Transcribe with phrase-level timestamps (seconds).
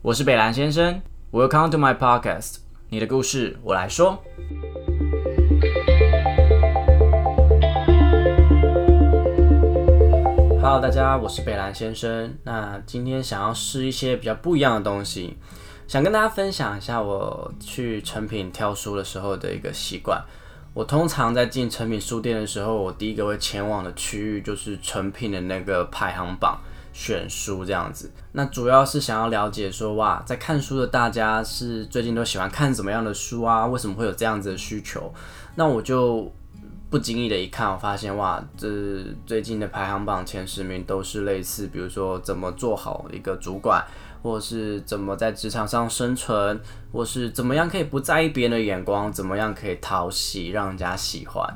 [0.00, 1.02] 我是北兰先生
[1.32, 4.22] ，Welcome to my podcast，你的故事我来说。
[10.62, 12.32] Hello，大家，我是北兰先生。
[12.44, 15.36] 那今天想要试一些比较不一样的东西，
[15.88, 20.22] 想跟大家分享一下我去成品挑书的时候的一个习惯。
[20.74, 26.60] 我通常在进成品书店的时候，我第一个会前往的区域就是成品的那个排行榜
[26.98, 28.10] 选书这样子。
[28.32, 33.64] 那主要是想要了解说，哇，在看书的大家是最近都喜欢看什么样的书啊？
[33.64, 35.14] 为什么会有这样子的需求？
[35.54, 36.28] 那我就
[36.90, 38.68] 不经意的一看，我发现哇，这
[39.24, 43.86] 最近的排行榜前十名都是类似，比如说怎么做好一个主管。
[44.20, 46.60] 或是怎么在职场上生存，
[46.92, 51.48] 或是怎么样可以不在意别人的眼光，怎么样可以讨喜，让人家喜欢，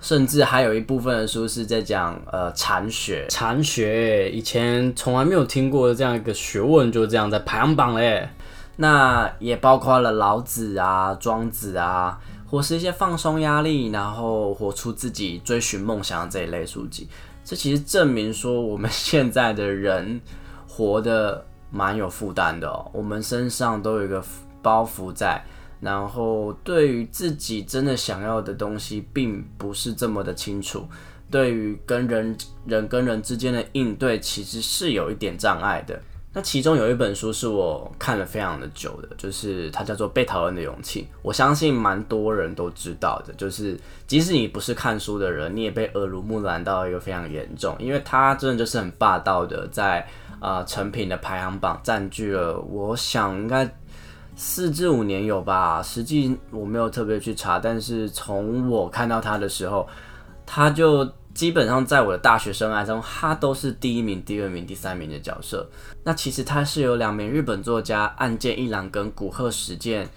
[0.00, 3.26] 甚至还有一部分的书是在讲呃禅学。
[3.28, 8.28] 禅学以前从来没有听过的这样一个学问，就这样在排行榜嘞。
[8.76, 17.08] 那也包括了老子啊、庄子啊，或是一些放松压力，然后活出自己、追寻梦想的这一类书籍。
[17.44, 20.20] 这其实证明说，我们现在的人
[20.68, 21.44] 活得。
[21.68, 24.22] 蛮有负担的哦，我们身上都有一个
[24.62, 25.44] 包袱在，
[25.80, 30.86] 然后对于自己真的想要的东西，并不是这么的清楚。
[31.30, 36.00] 对于跟人人跟人之间的应对，其实是有一点障碍的。
[36.32, 41.02] 那其中有一本书是我看了非常的久的，就是它叫做《被讨厌的勇气》。
[41.22, 50.06] 我相信蛮多人都知道的，就是即使你不是看书的人，你也被耳濡目染到一个非常严重，因为它真的就是很霸道的在。
[50.38, 53.66] 啊，成品的排行榜占据了，我想应该
[54.36, 55.82] 四至五年有吧。
[55.82, 59.88] 实际我没有特别去查，但是从我看到他的时候，
[60.46, 65.68] 他就基本上在我的大学生涯中，他都是第一名、第二名、第三名的角色。
[66.04, 70.08] 那其实他是有两名日本作家岸见一郎跟古贺实践。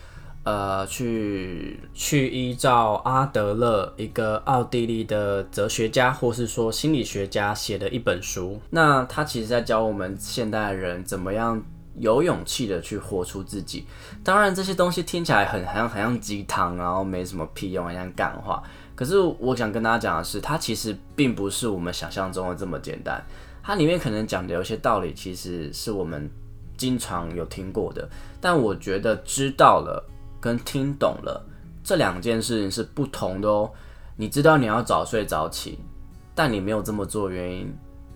[0.45, 8.59] 呃，去去依照阿德勒一个奥地利的哲学家，或是说心理学家写的一本书。
[8.69, 11.61] 那他其实在教我们现代人怎么样
[11.97, 13.85] 有勇气的去活出自己。
[14.23, 18.61] 当然，这些东西听起来很很像很像鸡汤，然后没什么屁用，很像干话。
[18.95, 23.23] 可是我想跟大家讲的是，它其实并不是我们想象中的这么简单。
[23.63, 26.29] 它里面可能讲的有些道理，其实是我们
[26.77, 30.05] 经常有听过的，但我觉得知道了。
[30.41, 31.45] 跟听懂了
[31.83, 33.69] 这两件事情是不同的哦。
[34.15, 35.77] 你知道你要早睡早起，
[36.33, 37.75] 但你没有这么做，原因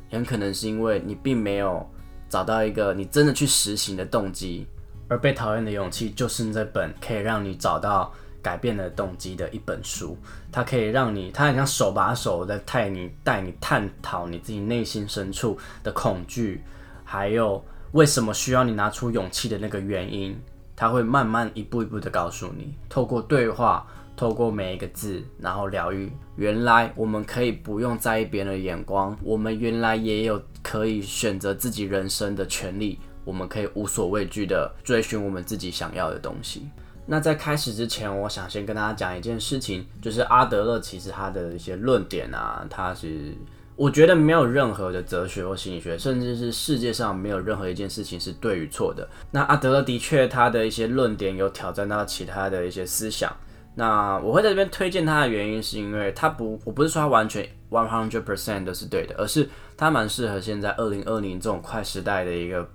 [0.10, 1.86] 很可能是因为你并没有
[2.34, 4.66] 找到一个你真的去实行的动机。
[5.08, 8.12] 而被讨厌的勇气就是这本可以让你找到
[8.42, 10.18] 改变的动机的一本书。
[10.52, 16.64] 它可以让你，它很像手把手的带你带你探讨你自己内心深处的恐惧，
[17.04, 20.36] 还有为什么需要你拿出勇气的那个原因。
[20.76, 26.12] 它会慢慢一步一步的告诉你，透过对话，透过每一个字，然后疗愈。
[26.36, 36.70] 原来我们可以不用在意别人的眼光，我们原来也有可以选择自己人生的权利，我们可以无所畏惧的追寻我们自己想要的东西。
[37.06, 43.34] 那在开始之前，我想先跟大家讲一件事情，就是阿德勒其实他的一些论点啊，他是。
[43.76, 49.10] 我觉得没有任何的哲学或心理学，甚至是世界上没有任何一件事情是对与错的。
[49.32, 53.36] 那阿德勒的确他的一些论点有挑战到其他的一些思想。
[53.76, 62.68] 那我会在这边推荐他的原因，是因为他不，我不是说他完全 one hundred percent 都是对的，而是他蛮适合现在二零二零这种快时代的一个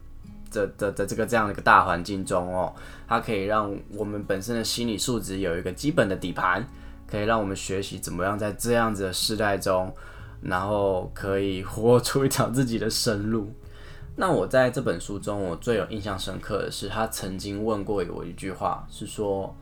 [0.50, 2.74] 这这这个这样的一个大环境中哦，
[3.06, 6.66] 它可以让我们本身的心理素质有一个基本的底盘，
[7.06, 9.92] 可以让我们学习怎么样在这样子的时代中。
[10.40, 13.52] 然后可以活出一条自己的生路。
[14.14, 19.52] 那我在这本书中，我最有印象深刻的是，他曾经问过我一句话，是说：“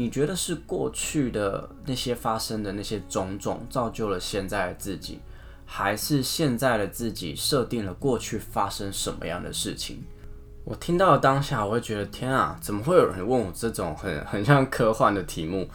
[0.00, 5.18] 你觉得是过去的那些发生的那些种种，造就了现在的自己，
[5.66, 10.00] 还是现在的自己设定了过去发生什么样的事情？”
[10.62, 15.68] 我听到当下，我会觉得天啊，怎么会有人问我这种很很像科幻的题目？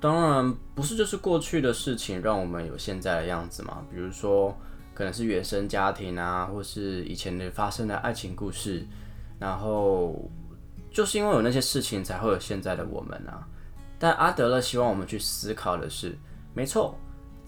[0.00, 3.84] 当然不是，就是过去的事情让我们有现在的样子嘛。
[3.90, 4.56] 比如说，
[4.94, 8.86] 可能是原生家庭啊，或是以前的发生的爱情故事，
[9.40, 10.30] 然后
[10.92, 13.44] 就是因为有那些事情，才会有现在的我们啊。
[13.98, 16.16] 但阿德勒希望我们去思考的是，
[16.54, 16.98] 没错，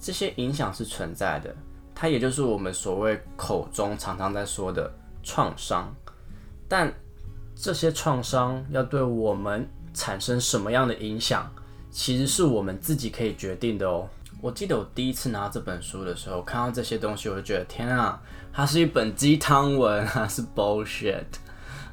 [0.01, 1.55] 这些影响是存在的，
[1.95, 4.91] 它也就是我们所谓口中常常在说的
[5.23, 5.93] 创伤。
[6.69, 6.93] 但
[7.55, 11.51] 这些创伤要对我们产生什么样的影响？
[11.91, 14.07] 其实是我们自己可以决定的哦。
[14.43, 18.21] 我记得我第一次拿到这本书的时候，看到这些东西，我就觉得天啊，
[18.53, 21.25] 它是一本鸡汤文， 它是 bullshit。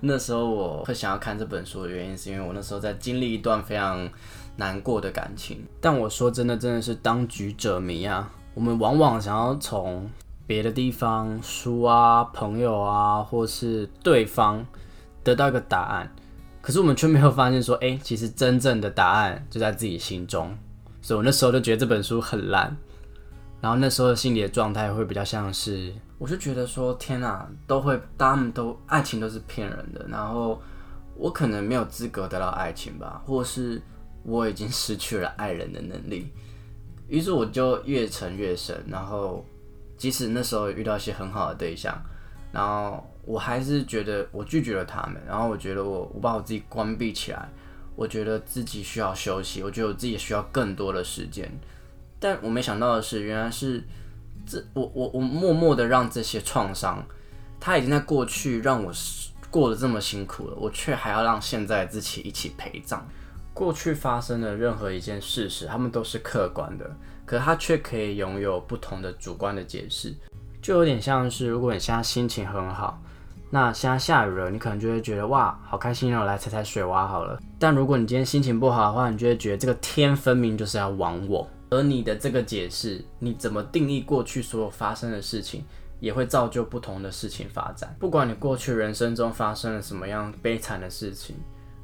[0.02, 4.06] 那时候我会想要看这本书的原因，是因为我那时候在经历一段非常
[4.56, 5.66] 难过的感情。
[5.82, 8.32] 但我说真的，真的是当局者迷啊！
[8.54, 10.10] 我们往往想要从
[10.46, 14.66] 别的地方、书啊、朋友啊，或是对方
[15.24, 16.12] 得到一个答案，
[16.62, 20.56] 可是我们却没有发现说，哎，其实真正的答案就在自己心中。
[21.02, 22.76] 所以我那时候就觉得这本书很烂。
[23.60, 30.62] 然后那时候心里的状态会比较像是，我就觉得说天哪，都会，他们都爱情都是骗人的，然后
[31.16, 33.82] 我可能没有资格得到爱情吧，或是
[34.24, 36.32] 我已经失去了爱人的能力，
[37.08, 39.46] 于是我就越沉越深，然后
[39.98, 42.02] 即使那时候遇到一些很好的对象，
[42.52, 47.50] 然后我还是觉得我拒绝了他们，然后我觉得我我把我自己关闭起来，
[47.96, 51.52] 我觉得自己需要休息，我觉得我自己需要更多的时间。
[52.20, 53.84] 但我没想到的是，原来是
[54.46, 57.06] 这我我我默默的让这些创伤，
[57.60, 58.92] 他已经在过去让我
[59.52, 63.06] 过得这么辛苦了，我却还要让现在自己一起陪葬。
[63.54, 66.90] 过去发生的任何一件事实，他们都是客观的，
[67.26, 70.14] 可他却可以拥有不同的主观的解释，
[70.62, 73.00] 就有点像是如果你现在心情很好，
[73.50, 77.40] 那现在下雨了，你可能就会觉得哇好开心哦，来踩踩水洼好了。
[77.60, 81.48] 但如果你今天心情不好的话，你就会觉得这个天分明就是要亡我。
[81.70, 85.64] 而你的这个解释，你怎么定义过去所有发生的事情，
[86.00, 87.96] 也会造就不同的事情发展。
[88.00, 91.36] 不管你过去人生中发生了什么样悲惨的事情，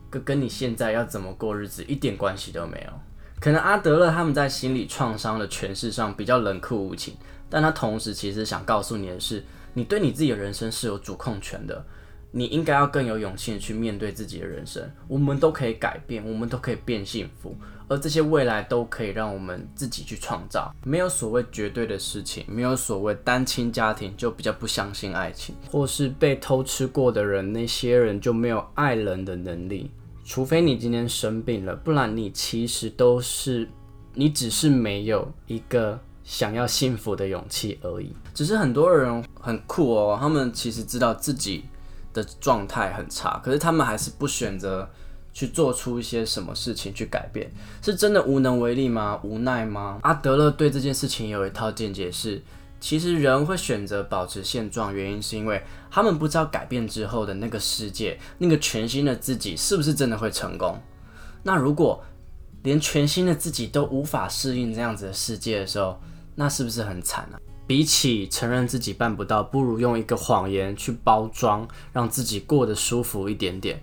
[0.10, 2.94] 跟跟你现在要怎么过日子一点关系都没有。
[3.40, 7.16] 可能阿德勒他们在心理创伤的诠释上比较冷酷无情，
[7.50, 11.86] 但他同时其实想告诉你的是，你对你自己的人生是有主控权的。
[12.32, 14.88] 你应该要更有勇气去面对自己的人生。
[15.08, 17.56] 我们都可以改变，我们都可以变幸福，
[17.88, 20.72] 而这些未来都可以让我们自己去创造。
[20.84, 29.90] 没有所谓绝对的事情，没有所谓单亲家庭就比较不相信爱情，或是被偷吃过的人，那些人就没有爱人的能力。
[30.30, 33.68] 除非你今天生病了，不然你其实都是，
[34.14, 38.14] 你只是没有一个想要幸福的勇气而已。
[38.36, 41.66] 只是很多人很酷哦，他们其实知道自己。
[42.12, 44.90] 的状态很差，可是他们还是不选择
[45.32, 47.48] 去做出一些什么事情去改变，
[47.84, 49.20] 是真的无能为力吗？
[49.24, 50.00] 无奈吗？
[50.02, 52.42] 阿德勒对这件事情有一套见解，是
[52.80, 55.62] 其实人会选择保持现状，原因是因为
[55.92, 60.80] 他们不知道改变之后的那个世界，那个全新的自己是不是真的会成功。
[61.44, 62.04] 那如果
[62.64, 66.00] 连全新的自己都无法适应这样子的世界的时候，
[66.36, 67.40] 那是不是很惨啊？
[67.68, 73.82] 比起承认自己办不到，不如用一个谎言去包装，让自己过得舒服一点点。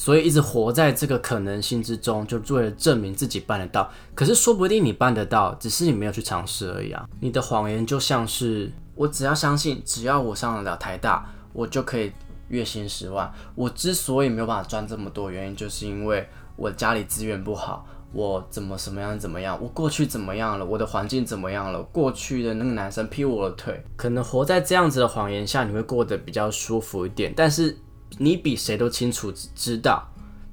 [0.00, 3.92] 所以一直活在这个可能性之中，就为了证明自己办得到。
[4.14, 7.06] 可是说不定你办得到，只是你没有去尝试而已啊！
[7.20, 12.10] 你的谎言就像是我只要相信，只要我上得了台大，我就可以
[12.48, 13.30] 月薪十万。
[13.54, 16.26] 我之所以没有办法赚这么多，原因就是因为
[16.56, 17.86] 我家里资源不好。
[18.14, 19.58] 我怎么什么样怎么样？
[19.60, 20.64] 我过去怎么样了？
[20.64, 21.82] 我的环境怎么样了？
[21.92, 27.34] 过去的那个男生劈我的腿，可能活在这样子的谎言下，你会过得比较舒服一点。
[27.36, 27.76] 但是
[28.18, 30.06] 你比谁都清楚知道，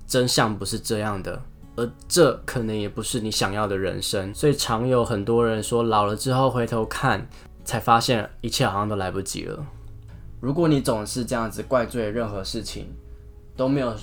[0.07, 1.41] 真相不是这样的，
[1.75, 4.33] 而这可能也不是你想要的人生。
[4.33, 7.27] 所以常有很多人说，老了之后回头看，
[7.65, 9.65] 才发现一切好像都来不及了。
[10.39, 12.87] 如果你总是这样子怪罪任何事情，
[13.55, 13.93] 都没有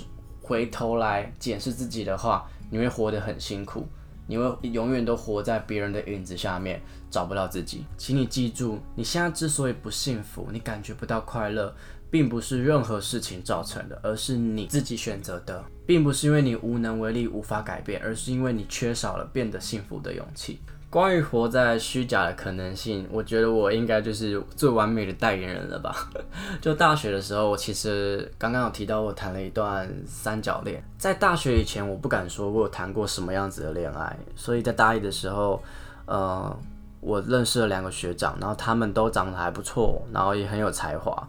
[0.42, 3.86] 回头来检视自己的话，你会活得很辛苦，
[4.26, 7.84] 你会永远都活在别人的影子下面，找不到自己。
[7.96, 11.74] 请你记住，你现在之所以不幸福，你感觉不到快乐，
[12.14, 20.60] 并不是任何事情造成的，而是你自己选择的，并不是因为你无能为力、无法改变，而是因为你缺少了变得幸福的勇气。
[20.88, 26.08] 关于活在虚假的可能性，我觉得我应该就是最完美的代言人了吧。
[26.62, 30.80] 就大学的时候，我其实刚刚有提到我谈了一段三角恋。
[30.96, 35.60] 在大学以前，我不敢说我有谈过什么样子的恋爱，所以在大一的时候，
[36.06, 36.56] 呃，
[37.00, 41.28] 我认识了两个学长，然后他们都长得还不错，然后也很有才华，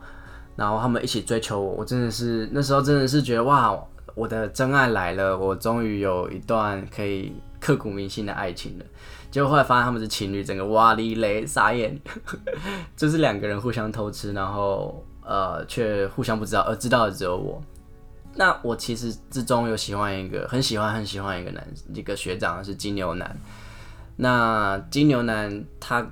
[0.55, 3.77] 然后他们一起追求我，我真的是那时候真的是觉得哇，
[4.13, 8.85] 我的真爱来了，我终于有一段可以刻骨铭心的爱情了。
[9.29, 11.99] 结果后来发现他们是情侣，整个哇哩嘞傻眼，
[12.95, 17.61] 就是两个人互相偷吃，然后呃却互相不知道，而知道的只有我。
[18.37, 23.35] 那我其实之中有喜欢一个，很喜欢很喜欢一个男一个学长是金牛男。
[24.17, 26.05] 那金牛男他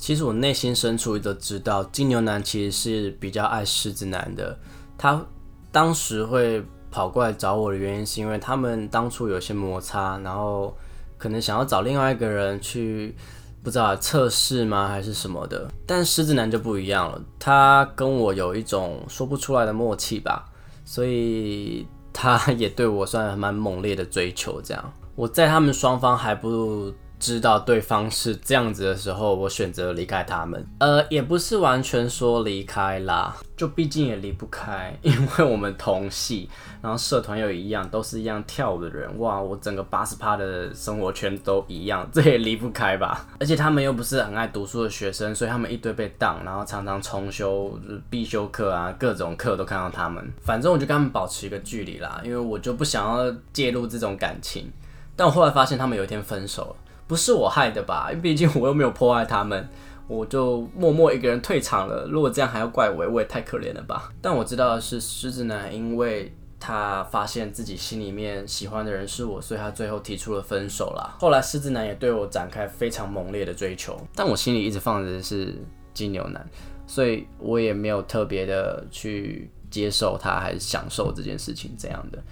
[0.00, 4.58] 其实我内心深处都知道，金牛男其实是比较爱狮子男的。
[4.98, 5.24] 他
[5.70, 10.76] 当时会跑过来找我的原因，是因为他们当初有些摩擦，然后。
[11.22, 13.14] 可能想要找另外一个人去，
[13.62, 15.70] 不知道测试吗，还是什么的？
[15.86, 20.48] 但狮子男就不一样了，他跟我有一种说不出来的默契吧，
[20.82, 24.62] 所以他也对我算蛮猛烈的追求。
[24.62, 26.90] 这样，我在他们双方还不。
[27.20, 30.66] 知道对方是这样子的时候，我选择离开他们。
[30.78, 36.48] 呃，也不是完全说离开啦，就毕竟也离不开，因为我们同系，
[36.80, 39.18] 然后社团又一样，都是一样跳舞的人。
[39.18, 43.26] 哇，我整个八十趴的生活圈都一样， 这也离不开吧？
[43.38, 50.26] 而且他们又不是很爱读书的学生，所以他们一堆被当，然后常常重修必修课啊，各种课都看到他们。
[50.42, 54.72] 反正我就跟他们保持一个距离啦，因为我就不想要介入这种感情。
[55.14, 56.76] 但我后来发现，他们有一天分手了。
[57.10, 58.06] 不是我害的吧？
[58.10, 59.68] 因为毕竟我又没有破坏他们，
[60.06, 62.06] 我就默默一个人退场了。
[62.08, 64.12] 如果这样还要怪我，我也太可怜了吧。
[64.22, 71.16] 但我知道的是，狮子男因为他发现自己心里面喜欢的人是我，所以他最后提出了分手啦。
[71.18, 75.52] 后来狮子男也对我展开非常猛烈的追求，但我心里一直放着是
[75.92, 76.48] 金牛男，
[76.86, 82.22] 所以我也没有特别的去接受他，还是享受这件事情这样的。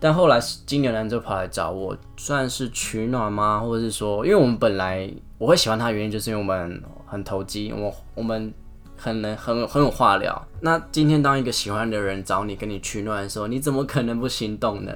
[0.00, 3.60] 但后来金牛男就跑来找我，算是取暖吗？
[3.60, 8.52] 或者是说，因为我们本来我会喜欢他的原因，就是因为我们很投机，我我们
[8.96, 10.46] 很能很很有话聊。
[10.62, 14.92] 那今天当一个喜欢的人找你跟你取暖的时候，你怎么可能不心动呢？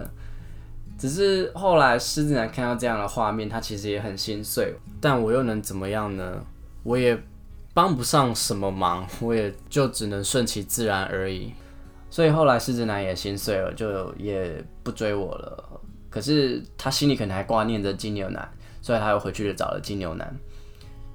[0.96, 4.74] 只是后来狮子男看到这样的画面，他其实也很心碎。
[5.00, 6.42] 但我又能怎么样呢？
[6.82, 7.20] 我也
[7.74, 11.52] 帮不上什么忙，我也就只能顺其自然而已。
[12.14, 15.80] 所以后来狮子男也心碎了，就也不追我了。
[16.08, 18.48] 可是他心里可能还挂念着金牛男，
[18.80, 20.32] 所以他又回去找了金牛男。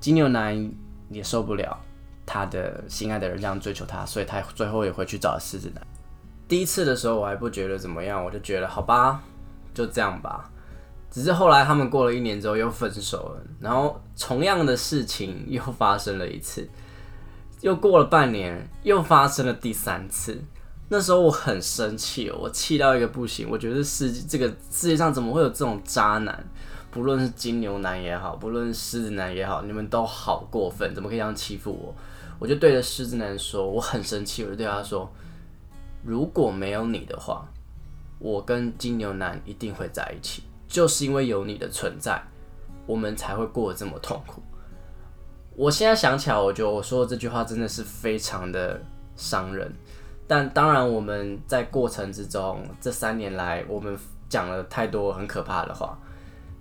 [0.01, 0.69] 金牛男
[1.09, 1.79] 也受不了
[2.25, 5.81] 他的心爱的人这样追求他，所以他最后也回去找了狮子男。
[6.49, 9.23] 第一次的时候我还不觉得怎么样，我就觉得好吧，
[9.73, 10.51] 就这样吧。
[11.09, 16.69] 只是后来他们过了一年之后又分手了，然后同样的事情又发生了一次，
[17.61, 20.37] 又过了半年又发生了第三次。
[20.91, 23.47] 那时候我很生气，我气到一个不行。
[23.49, 26.43] 我觉得世这个世界上怎么会有这种渣男？
[26.89, 31.95] 不论是金牛男也好，不论狮子男也好，你们都好过分，怎么可以这样欺负我？
[32.39, 35.07] 我就对着狮子男说，我很生气，我就对他说，
[36.03, 37.47] 如果没有你的话，
[38.17, 42.19] 我跟金牛男一定会在一起，就是因为有你的存在，
[42.87, 44.41] 我们才会过得这么痛苦。
[45.55, 48.81] 我现在想起来，我觉得我说的这句话真的是非常的
[49.15, 49.71] 伤人。
[50.29, 53.97] 但当然，我们在过程之中，这三年来，我们
[54.29, 55.97] 讲了太多很可怕的话。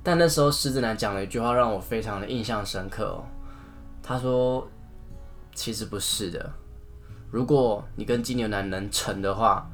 [0.03, 3.25] 但那时候，狮子男讲了一句话，让我非常的印象深刻哦。
[4.03, 4.67] 他说
[5.55, 6.51] ：“其实不是的，
[7.31, 9.69] 如果你跟金牛男能成的话，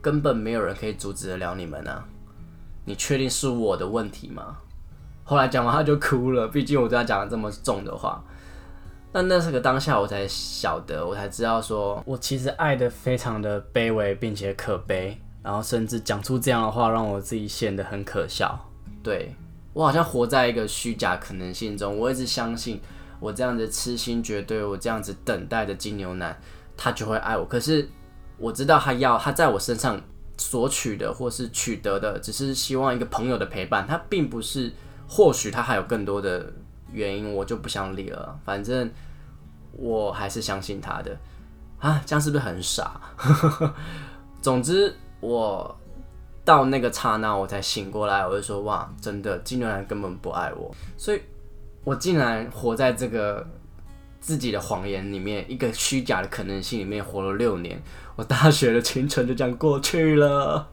[0.00, 2.02] 根本没有人可以阻止得了你们啊！
[2.86, 4.56] 你确定是我的问题吗？”
[5.22, 6.48] 后来讲完，他就哭了。
[6.48, 8.24] 毕竟我对他讲了这么重的话。
[9.14, 18.58] 但那是个当下，我才晓得，我才知道，说我其实爱的非常的卑微，并且可悲，然后甚至讲出这样的话，让我自己显得很可笑。
[19.04, 19.32] 对
[19.72, 22.80] 我好像活在一个虚假可能性中，我一直相信
[23.20, 26.36] 我这样子痴心绝对，我这样子等待的金牛男，
[26.76, 27.46] 他就会爱我。
[27.46, 27.88] 可是
[28.36, 30.00] 我知道他要他在我身上
[30.36, 34.72] 索取的，或是取得的，只是希望一个朋友的陪伴，他并不是，
[35.08, 36.52] 或许他还有更多的。
[36.94, 38.90] 原因我就不想理了，反正
[39.72, 41.14] 我还是相信他的
[41.80, 43.00] 啊，这样是不是很傻？
[44.40, 45.76] 总之，我
[46.44, 51.20] 到那个刹那我才醒过来，我就说哇，真的金牛男根本不爱我，所以
[51.82, 53.46] 我竟然活在这个
[54.20, 57.82] 自己的谎言里面，一个虚假的可能性里面活了六年，
[58.16, 60.68] 我大学的青春就这样过去了。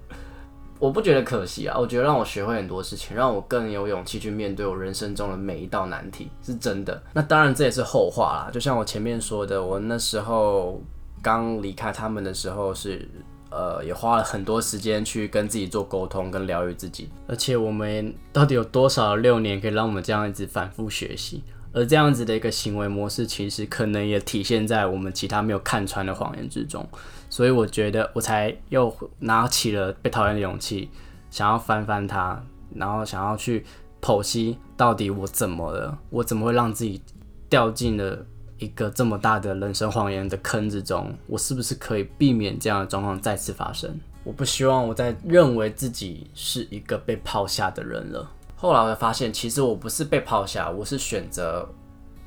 [0.81, 6.99] 我不觉得可惜啊，我觉得让我学会很多事情，让我更有勇气去面对我人生中的每一道难题，是真的。
[7.13, 10.81] 那当然这也是后话啦，就像我前面说的，我那时候
[11.21, 13.07] 刚离开他们的时候，是
[13.51, 21.43] 呃也花了很多时间去跟自己做沟通跟疗愈自己，而且我们到底有多少六年可以让我们这样一直反复学习？
[21.73, 26.85] 而这样子的一个行为模式，其实可能也体现在我们其他没有看穿的谎言之中。
[27.31, 30.89] 所以我觉得，我才又拿起了被讨厌的勇气，
[31.29, 32.37] 想要翻翻它，
[32.75, 33.65] 然后想要去
[34.01, 37.01] 剖析到底我怎么了，我怎么会让自己
[37.49, 38.25] 掉进了
[38.57, 41.15] 一个这么大的人生谎言的坑之中？
[41.25, 43.97] 我是不是可以避免这样的状况再次发生？
[44.25, 48.29] 我不希望我再认为自己是一个被抛下的人了。
[48.57, 51.67] 后来我发现，其实我不是被抛下，我是选择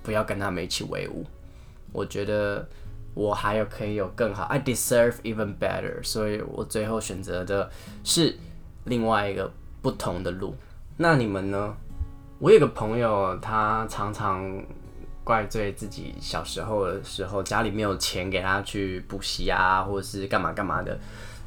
[0.02, 1.24] 不要跟他们一起为伍。
[1.92, 2.66] 我觉得
[3.14, 7.70] 我还有可以有更好，I deserve even better，所以我最后选择的
[8.02, 8.36] 是
[8.84, 10.54] 另外一个不同的路。
[10.96, 11.74] 那你们呢？
[12.40, 14.62] 我有个朋友，他常常
[15.22, 20.98] 怪罪自己小时候的时候家里没有钱给他去补习啊，或者是干嘛干嘛的。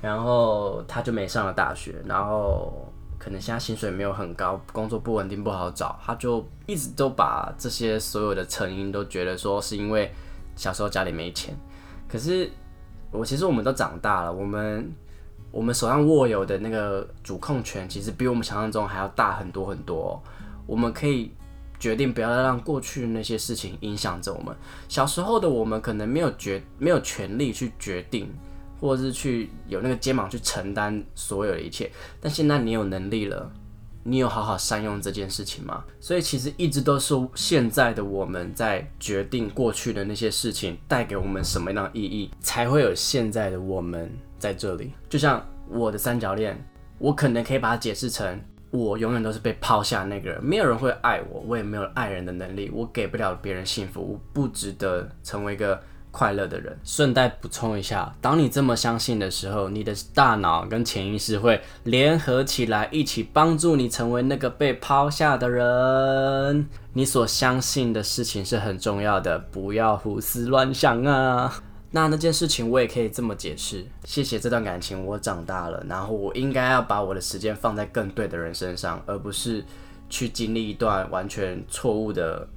[0.02, 10.12] 然后他就没上了大学，然后可能现在薪水没有很高，工作不稳定不好找，他就一直都把这些所有的成因都觉得说是因为
[10.58, 11.58] 小时候家里没钱。
[12.10, 12.52] 可是
[13.12, 14.92] 我其实我们都长大了，我们
[15.50, 20.22] 我们手上握有的那个主控权，其实比我们想象中还要大很多很多。
[20.66, 21.32] 我们可以
[21.80, 24.54] 决定不要再让过去那些事情影响着我们。
[24.90, 28.30] 小时候的我们可能没有决没有权利去决定。
[28.80, 33.52] 或者是去有那个肩膀去承担所有的一切，但现在你有能力了，
[34.10, 35.84] 你有好好善用这件事情吗？
[36.00, 44.10] 所以其实一直都是现在的我们在决定过去的那些事情带给我们什么样的意义，才会有现在的我们
[44.40, 44.94] 在这里。
[45.10, 46.58] 就像我的三角恋，
[47.00, 48.40] 我可能可以把它解释成
[48.72, 55.82] 我永远都是被抛下那个人，没有人会爱我，我也没有爱人的能力，我给不了别人幸福，我不值得成为一个。
[56.18, 56.76] 快乐的人。
[56.84, 66.68] 顺带补充一下，当你这么相信的时候，你的大脑跟潜意识会联合起来，一起帮助你成为那个被抛下的人。
[66.94, 71.62] 你所相信的事情是很重要的，不要胡思乱想啊。
[71.92, 79.64] 那那件事情我也可以这么解释：谢谢这段感情，我长大了，然后我应该要把我的时间放在更对的人身上，而不是
[80.10, 82.48] 去经历一段完全错误的。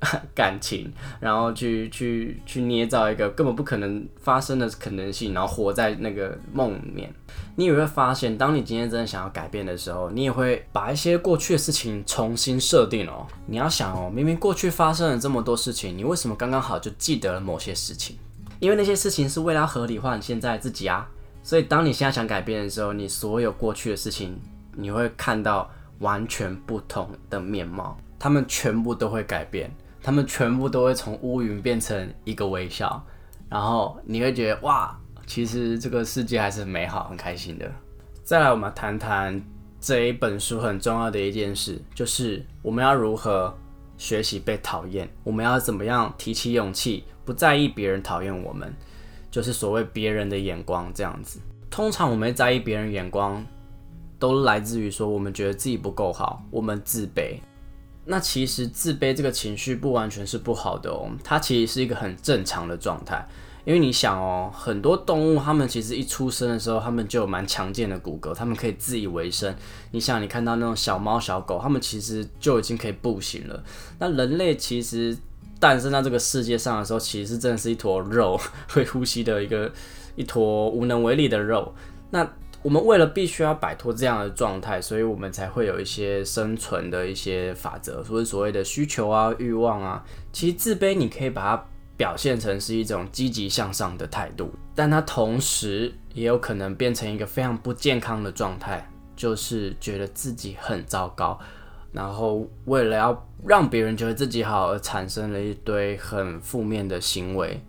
[0.34, 7.12] 感情，然后去去去捏造一个根本不可能发生的可能性，然后活在那个梦里面。
[7.56, 13.26] 你也会发现，当你今天真的想要改变的时候，你也会把一些过去的事情重新设定哦。
[13.46, 18.16] 你要想哦，明明过去发生了这么多事情，你为什么刚刚好就记得了某些事情？
[18.60, 21.08] 因为那些事情是为了合理化你现在自己啊。
[21.42, 24.38] 所以当你现在想改变的时候，你所有过去的事情，
[24.74, 29.70] 你会看到完全不同的面貌，他们全部都会改变。
[30.06, 33.04] 他们全部都会从乌云变成一个微笑，
[33.48, 34.96] 然后你会觉得哇，
[35.26, 37.68] 其实这个世界还是很美好、很开心的。
[38.22, 39.42] 再来，我们谈谈
[39.80, 43.52] 这一本书很重要的一件事，就是我们要如何
[43.98, 48.72] 学习被讨厌，我们要怎么样提起勇气，不在意别人讨厌我们，
[49.28, 51.40] 就是所谓别人的眼光这样子。
[51.68, 53.44] 通常我们在意别人眼光，
[54.20, 57.40] 都来自于说我们觉得自己不够好，我们自卑。
[58.06, 63.26] 那其实自卑这个情绪不完全是不好的哦，它其实是一个很正常的状态。
[63.64, 69.52] 因为你想哦，很多动物它们其实一出生的时候，它们就有蛮强健的骨骼，它们可以自以为生。
[69.90, 73.64] 你想，你看到那种小猫小狗，它们其实就已经可以步行了。
[73.98, 75.18] 那人类其实
[75.58, 78.40] 诞生到这个世界上的时候，其实真的是一坨肉，
[78.70, 79.72] 会呼吸的一个
[80.14, 81.74] 一坨无能为力的肉。
[82.10, 82.24] 那
[82.66, 90.04] 我们为了必须要摆脱这样的状态，所以我们才会有一些生存的一些法则，所以所谓的需求啊、欲望啊。
[90.32, 91.64] 其实自卑，你可以把它
[91.96, 101.38] 表现成是一种积极向上的态度，但它同时也有可能变成一个非常不健康的状态，就是觉得自己很糟糕，
[101.92, 107.62] 然后为了要让别人觉得自己好而产生了一堆很负面的行为。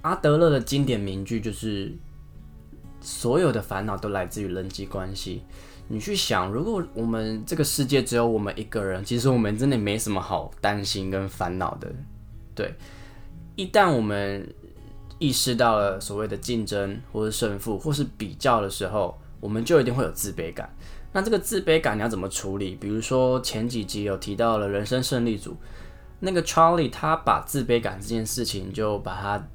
[0.00, 1.94] 阿德勒的经典名句就是。
[3.00, 5.42] 所有的烦恼都来自于人际关系。
[5.90, 11.90] 你去想，如果我们这个世界只有我们一个人，其实我们真的没什么好担心跟烦恼的。
[12.54, 12.74] 对，
[13.56, 14.46] 一旦我们
[15.18, 20.68] 意识到了所谓的竞争或是胜负或是比较的时候，我们就一定会有自卑感。
[21.12, 22.74] 那这个自卑感你要怎么处理？
[22.74, 25.56] 比如说前几集有提到了人生胜利组，
[26.20, 29.48] 那个 Charlie 他把自卑感这件事情就把它。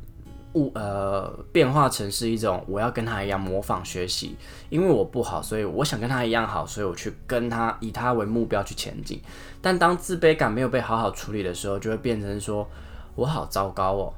[0.54, 4.36] 物呃变化成是一种，我要跟他一样模仿学习，
[4.70, 9.22] 因为我不好，所以我想跟他一样好，所以我去跟他以他为目标去前进。
[9.62, 12.68] 但当自卑感没有被好好处理的时候，就会变成说
[13.16, 14.14] 我好糟糕哦，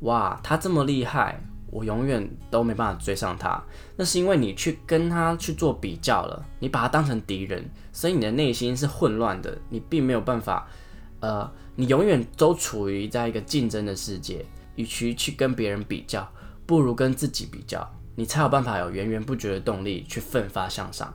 [0.00, 1.38] 哇，他这么厉害，
[1.70, 3.62] 我永远都没办法追上他。
[3.96, 10.66] 那是因为你去跟他去做比较了，你把他当成敌人，所以你的内心是混乱的，你并没有办法，
[11.20, 14.46] 呃，你永远都处于在一个竞争的世界。
[14.78, 16.26] 与其去跟别人比较，
[16.64, 21.12] 不如跟自己比较，你才有办法有源源不绝的动力去奋发向上。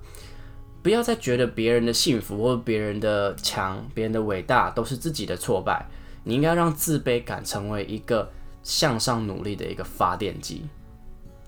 [0.83, 5.87] 不要再觉得别人的幸福或别人的强、别人的伟大都是自己的挫败。
[6.25, 8.29] 你应该让自卑感成为一个
[8.63, 10.65] 向上努力的一个发电机，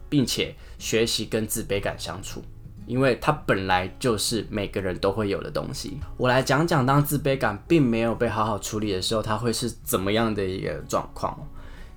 [0.07, 2.41] 并且学习跟自卑感相处，
[2.85, 5.97] 因为它本来就是每个人都会有的东西。
[6.15, 11.37] 我来讲讲，当自卑感并没有被好好处理的时候，它会是怎么样的一个状况。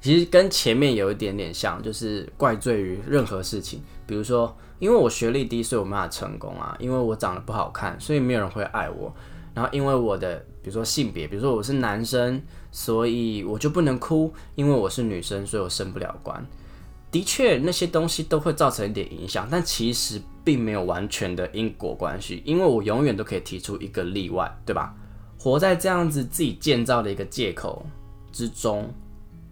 [0.01, 9.13] 其实跟前面有一点点像，就是怪罪于任何事情，比如说，因为我学历低，所以我没法成功啊；因为我长得不好看，所以没有人会爱我；
[9.55, 16.47] 然后因为我的，比如说性别，比如说我是男生，所以我就不能哭；因为我是女生，所以我升不了官。
[17.11, 24.95] 的确那些东西都会造成一点影响，但其实并没有完全的因果关系，因为我永远都可以提出一个例外，对吧？
[25.39, 27.85] 活在这样子自己建造的一个借口
[28.31, 28.93] 之中，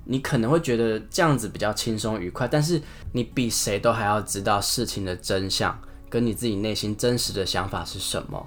[0.07, 2.81] 你可能会觉得这样子比较轻松愉快，但是
[3.13, 8.47] 你比谁都还要知道事情的真相，跟你自己内心真实的想法是什么，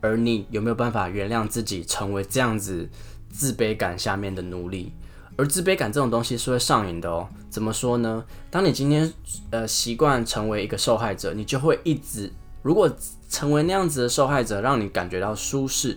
[0.00, 2.88] 而你有没有办法原谅自己成为这样子
[3.30, 4.92] 自卑感下面的奴隶？
[5.36, 7.28] 而自卑感这种东西是会上瘾的哦。
[7.48, 8.24] 怎么说呢？
[8.50, 9.12] 当你今天
[9.50, 12.30] 呃习惯成为一个受害者，你就会一直
[12.62, 12.90] 如果
[13.28, 15.96] 成为那样子的受害者，让你感觉到舒适，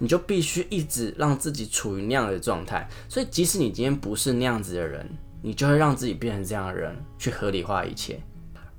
[0.00, 2.88] 你就必须一直让自己处于那样的状态。
[3.08, 5.08] 所以，即使你今天不是那样子的人，
[5.40, 8.20] 你就会让自己变成这样的人，去合理化一切。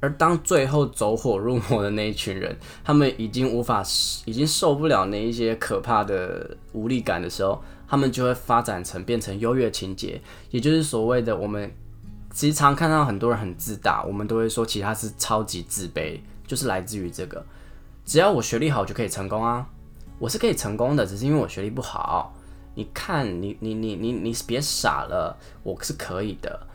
[0.02, 3.82] 而当最后走火入魔的那一群人，他们已经无法，
[4.26, 7.64] 已经受不了那一些可怕的无力感的时候。
[7.88, 11.70] 他们就会发展成变成优越情节，也就是所谓的我们
[12.32, 17.46] 其实常看到很多人很自大，我们都会说其他是超级自卑，就是来自于这个。
[18.06, 19.68] 只要我学历好就可以成功啊，
[20.22, 22.32] 我是可以成功的，只是因为我学历不好。
[22.76, 26.68] 你看你你你你你别傻了，我是可以的。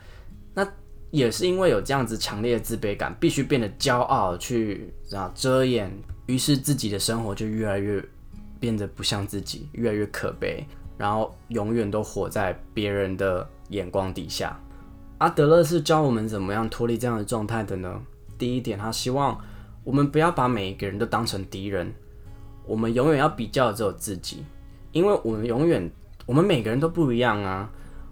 [0.53, 0.67] 那
[1.11, 5.89] 也是因为有这样子强烈的自卑感，必须变得骄傲去啊遮掩，
[6.25, 8.03] 于是自己的生活就越来越
[8.59, 10.65] 变得不像自己，越来越可悲。
[10.97, 14.59] 然后永远都活在别人的眼光底下。
[15.19, 18.01] 阿德勒是教我们怎么样脱离这样的状态的呢？
[18.37, 19.39] 第一点，他希望
[19.85, 21.93] 我们不要把每一个人都当成敌人，
[22.67, 24.43] 我们永远要比较只有自己，
[24.91, 25.89] 因为我们永远，
[26.25, 27.69] 我们每个人都不一样啊。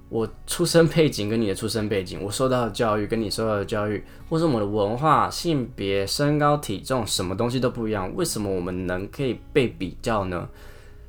[0.09, 8.15] 我出生背景跟你的出生背景，我受到的教育跟你受到的教育，或是我们的文化、性别、身高、体重，什么东西都不一样。
[8.15, 10.47] 为什么我们能可以被比较呢？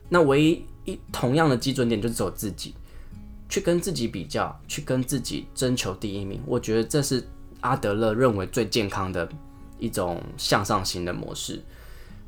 [0.09, 0.65] 那唯一。
[0.87, 2.73] 一同样的基准点就是走自己，
[3.49, 6.41] 去跟自己比较，去跟自己征求第一名。
[6.47, 7.27] 我觉得这是
[7.61, 9.29] 阿德勒认为最健康的
[9.81, 11.61] 一种向上型的模式。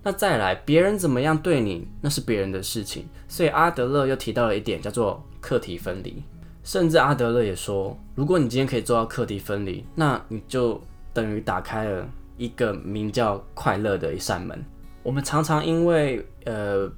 [0.02, 3.06] 那再来，别人怎么样对你，那是别人的事情。
[3.26, 6.22] 所以阿德勒又提到了一点，叫做课题分离。
[6.62, 10.80] 甚至阿德勒也说，如果你今天可以做到课题分离，那你就
[11.12, 14.64] 等于打开了一个名叫快乐的一扇门。
[15.02, 16.90] 我们常常因为呃。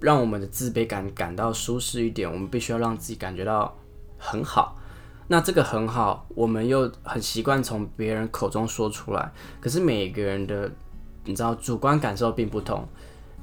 [0.00, 3.76] 让我们的自卑感感到舒适一点，我们必须要让自己感觉到
[4.16, 4.78] 很好。
[5.26, 9.32] 那这个很好，我们又很习惯从别人口中说出来。
[9.60, 10.70] 可是每个人的，
[11.28, 12.88] 你知道，主观感受并不同。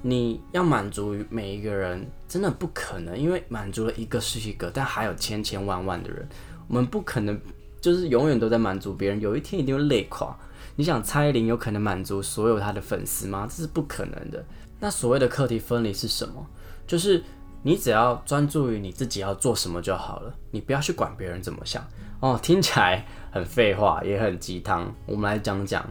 [0.02, 6.28] 你要满足于每一个人，真的不可能，因为满足了一个是一个，但还有千千万万的人，
[6.68, 7.40] 我们不可能
[7.80, 10.36] 就是永远都在满足别人，有一天一定会累垮。
[10.76, 13.48] 你想蔡依林有可能满足所有她的粉丝吗？
[13.50, 14.44] 这是不可能的。
[14.80, 16.46] 那所谓的课题分离是什么？
[16.86, 17.24] 就是
[17.64, 21.84] 你只要专注于你自己要做什么就好了，你不要去管别人怎么想
[22.20, 22.40] 哦。
[22.44, 24.94] 听起来很废话，也很鸡汤。
[25.08, 25.84] 我们来讲讲，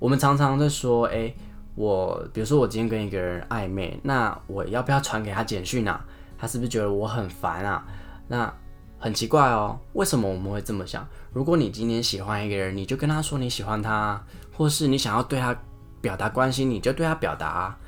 [0.00, 1.32] 我们常常在说，诶，
[1.76, 6.04] 我比如说我今天跟一个人暧昧，那我要不要传给他简讯啊？
[6.36, 7.84] 他是不是觉得我很烦啊？
[8.26, 8.52] 那
[8.98, 11.06] 很奇怪哦，为什么我们会这么想？
[11.32, 14.20] 如果你今天喜欢一个人，你就跟他说你喜欢他，
[14.56, 15.54] 或是你想要对他
[16.00, 17.78] 表达关心，你就对他表达啊。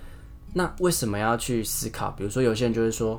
[0.53, 2.11] 那为什么要去思考？
[2.11, 3.19] 比如说，有些人就会说，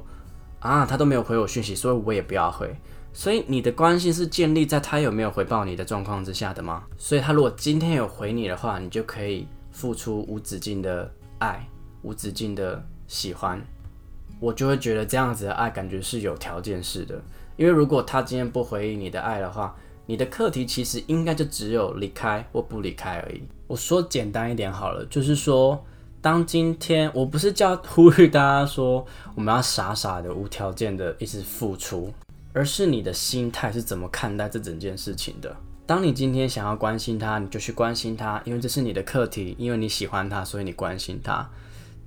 [0.59, 2.75] 啊，他都没有回我讯息，所以我也不要回。
[3.13, 6.83] 所以你的关系是建立在他有没有回报你的状况之下的吗？
[6.97, 11.65] 所以他如果今天有回你的话，你就可以付出无止境的爱，
[12.01, 13.61] 无止境的喜欢。
[14.39, 17.21] 我就会觉得这样子的爱感觉是有条件式的。
[17.55, 23.43] 因为如果他今天不回应你的爱的话，你的课题其实应该就只有离开或不离开而已。
[23.67, 25.83] 我说简单一点好了，就是说。
[26.23, 32.13] 当今天我不是叫呼吁大家说我们要傻傻的无条件的一直付出，
[32.53, 35.53] 而是你的心态是怎么看待这整件事情的。
[35.85, 41.49] 当你今天想要关心他，你就去关心他，因为这是你的课题，因为你喜欢他，所以你关心他。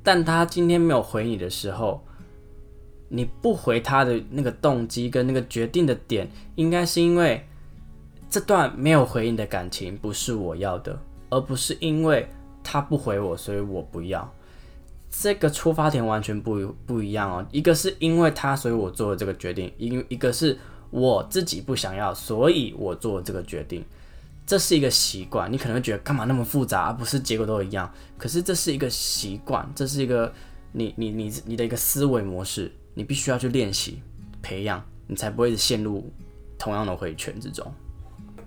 [0.02, 2.02] 但他今天没有回你的时候，
[3.08, 7.46] 你不回他的那个动机跟那个决定的点，应该是因为
[8.30, 12.26] 这段没有回应的感情不是我要的，而不是因为。
[12.68, 14.28] 他不回我，所以我不要。
[15.18, 17.46] 这个出发点完全不不一样哦。
[17.50, 20.56] 一个是因为他，所以我做了这个决定；一一个是
[20.90, 23.84] 我自己不想要，所以我做了这个决定。
[24.46, 27.92] 这是一个习惯，你可能会觉得干嘛那么复杂，而不是结果都一样。
[28.16, 30.32] 可是这是一个习惯，这是一个
[30.72, 34.00] 你你你你的一个思维模式，你必须要去练习
[34.42, 36.12] 培养，你才不会陷入
[36.58, 37.66] 同样的回圈之中。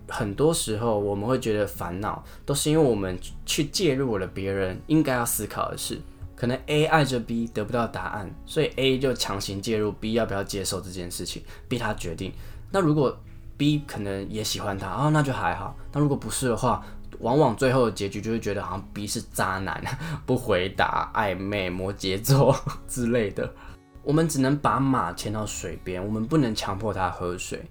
[0.08, 6.00] 很多时候我们会觉得烦恼，都是因为我们去介入了别人应该要思考的事。
[6.40, 12.32] 可能 A 爱着 B 得不到答案，所以 A 就强行介入 B 要不要接受这件事情，逼他决定。
[12.72, 13.20] 那如果
[13.58, 15.76] B 可能也喜欢他，哦，那就还好。
[15.92, 16.82] 但如果不是的话，
[17.20, 19.84] 往往最后的结局就会觉得好像 B 是渣男，
[20.26, 22.56] 不回答、暧昧、摩羯座
[22.88, 23.54] 之类的。
[24.02, 27.62] 我们只能把马牵到水边，我们不能强迫他喝水。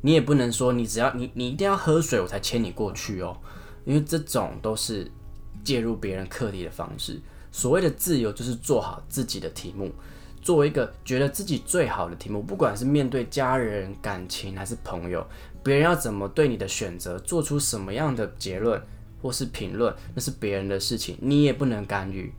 [0.00, 3.36] 你也不能说你只要你你一定要喝水我才牵你过去哦，
[3.84, 5.10] 因为这种都是
[5.64, 7.20] 介入别人课题的方式。
[7.52, 9.92] 所谓的自由就是做好自己的题目，
[10.40, 15.24] 作为一个觉得自己最好的题目，不管是面对家人、感情还是朋友，
[15.62, 18.82] 别人要怎么对你的选择做出什么样的结论
[19.20, 22.32] 或是评论，那是别人的事情，你也不能干预。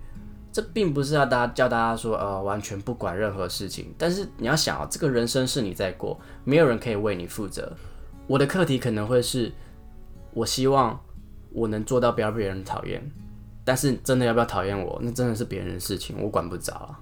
[0.51, 3.91] 这并不是要大家教大家说，呃，完全不管任何事情。
[3.97, 7.75] 但是你要想啊，这个人生是你在过，没有人可以为你负责。
[8.27, 9.51] 我的课题可能会是，
[10.33, 10.99] 我希望
[11.51, 13.01] 我能做到不要被人讨厌。
[13.63, 16.95] 但是真的要不要讨厌我，那真的是别人的事情，我管不着。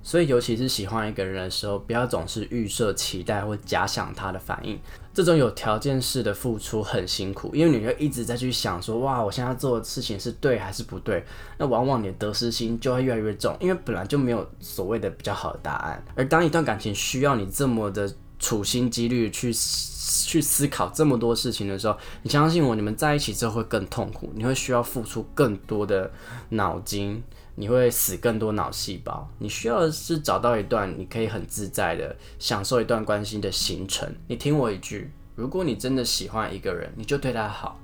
[0.00, 4.78] 所以，尤其是喜欢一个人的时候，不要总是预设期待或假想他的反应。
[5.12, 11.22] 这种有条件式的付出很辛苦，因为你会一直在去想说，哇，我现在做的事情是对还是不对？
[11.58, 16.02] 那往往你的得失心就会越来越重，因为本来就没有所谓的比较好的答案。
[16.14, 26.10] 而当一段感情需要你这么的处心积虑去去思考这么多事情的时候，你相信我，你们在一起之后会更痛苦，你会需要付出更多的
[26.50, 27.22] 脑筋。
[27.60, 29.28] 你会死更多脑细胞。
[29.40, 34.08] 你需要的是找到一段你可以很自在的享受一段关系的行程。
[34.28, 37.76] 你听我一句，如果你真的喜欢一个人，你就对他好。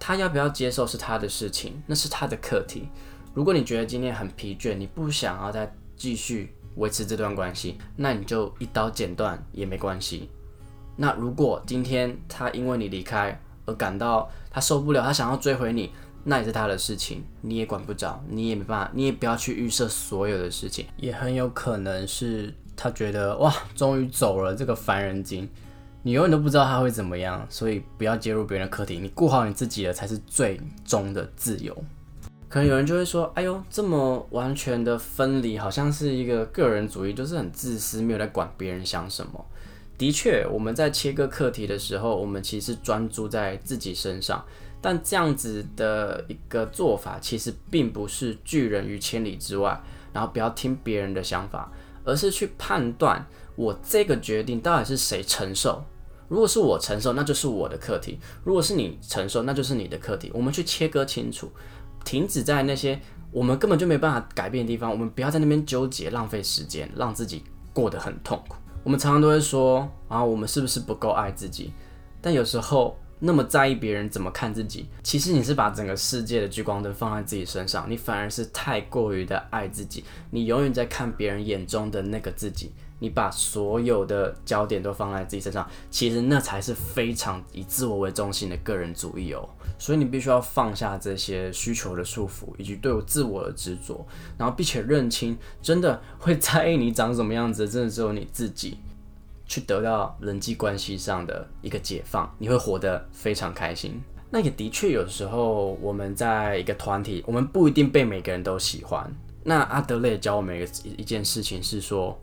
[0.00, 2.88] 他要不要接受是他的事情，那是他的课题。
[3.34, 10.30] 如果你觉得今天很疲倦，你不想要再继续维持这段关系，那你就一刀剪断也没关系。
[10.96, 15.90] 那如果今天他因为你离开而感到他受不了，他想要追回你。
[16.28, 25.48] 那也是他的事情，你也管不着，你也没办法，你也不要去预设所有的事情，也很有可能是他觉得哇，终于走了这个烦人精，
[26.02, 31.72] 你永远都不知道他会怎么样，所以不要介入别人的课题，你顾好你自己的才是最终的自由。
[32.48, 39.44] 可能有人就会说，哎呦，这么完全的分离，好像是一个个人主义，就是很自私，没有在管别人想什么。
[39.98, 44.44] 的确，我们在切割课题的时候，我们其实专注在自己身上。
[44.80, 49.82] 但这样子的一个做法，其实并不是拒人于千里之外，
[50.12, 51.72] 然后不要听别人的想法，
[52.04, 55.82] 而是去判断我这个决定到底是谁承受。
[56.28, 60.30] 如果是我承受，那就是我的课题；如果是你承受，那就是你的课题。
[60.34, 61.50] 我们去切割清楚，
[62.06, 62.98] 停止在那些
[63.30, 68.56] 我们根本就没办法改变的地方，我们不要在那边纠结，浪费时间，让自己过得很痛苦。
[68.82, 71.70] 我们常常都会说啊，我们是不是不够爱自己？
[72.22, 72.96] 但有时候。
[73.18, 89.48] 那么在意别人怎么看自己，其实你是把整个世界的聚光灯放在自己身上，你反而是太过于的爱自己，你永远在看别人眼中的那个自己，你把所有的焦点都放在自己身上，其实那才是非常以自我为中心的个人主义哦。
[89.78, 94.06] 所以你必须要放下这些需求的束缚，以及对我自我的执着，
[94.38, 98.78] 然后并且认清，真的会在意你长什么样子，真的只有你自己。
[99.48, 104.02] 去得到人际关系上的一个解放，你会活得非常开心。
[104.28, 109.08] 那也的确，有时候我们在一个团体，我们不一定被每个人都喜欢。
[109.44, 112.20] 那阿德勒教我们一一件事情是说，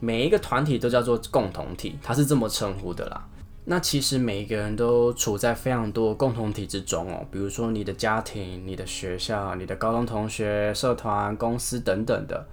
[0.00, 3.28] 每一个团体都叫做共同体，他是这么称呼的啦。
[3.66, 12.44] 那其实每一个人都处在非常多共同体之中哦，比如说你的家庭、你的学校、你的高中同学、社团、公司等等的。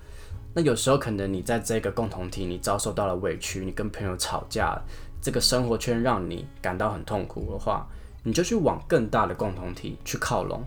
[0.53, 4.77] 那有时候可能你在这个共同体，你遭受到了委屈，你跟朋友吵架，
[5.21, 7.88] 这个生活圈让你感到很痛苦的话，
[8.23, 10.62] 你就去往更大的共同体去靠拢。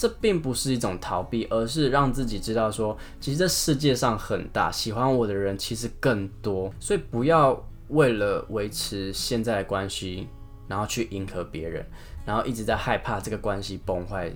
[0.00, 6.72] 这并不是一种逃避，而是让自己知道说，其实这世界上很大，喜欢我的人其实更多。
[6.80, 10.26] 所以不要为了维持现在的关系，
[10.66, 11.84] 然后去迎合别人，
[12.24, 14.34] 然后一直在害怕这个关系崩坏。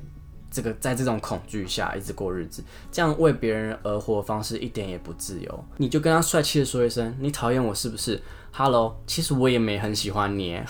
[0.51, 5.65] 这个在这种恐惧下一直过日子，这样为别人而活的方式一点也不自由。
[5.79, 8.23] 你就跟他帅气的说一声：“你讨厌我是不是
[8.53, 10.61] ？”Hello，其实我也没很喜欢你。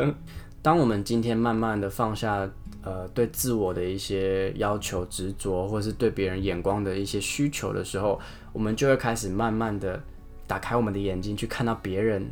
[0.68, 2.46] 当我们今天慢慢的放下
[2.82, 8.20] 呃对自我的一些要求执着，或是对别人眼光的一些需求的时候，
[8.52, 9.98] 我们就会开始慢慢的
[10.46, 12.30] 打开我们的眼睛去看到别人。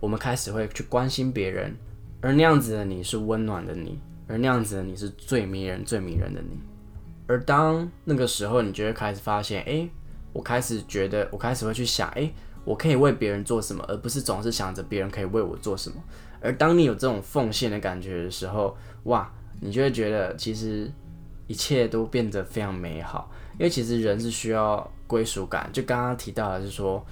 [0.00, 1.74] 我们开始会去关心别人，
[2.20, 3.98] 而那样子的你是温暖的你。
[4.28, 6.58] 而那样子的你是最迷人、最迷人的你。
[7.26, 9.88] 而当那个时候，你就会开始发现，哎，
[10.34, 12.30] 我开始觉得，我开始会去想，哎，
[12.66, 15.96] 我可以为别人做什么，而不是总是想着别人可以为我做什么。
[16.40, 20.90] 而当你有这种奉献的感觉的时候，哇，你就会觉得其实
[21.46, 23.30] 一切都变得非常美好。
[23.58, 27.04] 因为其实人是需要归属感，就刚刚提到的是说，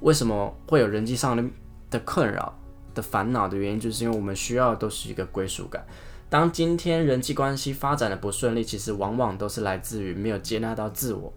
[0.00, 1.44] 为什么会有人际上的
[1.90, 2.52] 的困扰？
[2.94, 5.82] 的烦恼的原因，就是因为我们需要的都是一个归属感。
[6.28, 11.32] 当今天人际关系发展的不顺利，其实往往都是来自于没有接纳到自我，